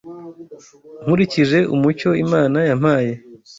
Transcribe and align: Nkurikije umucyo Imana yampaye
Nkurikije 1.03 1.59
umucyo 1.75 2.09
Imana 2.23 2.57
yampaye 2.69 3.11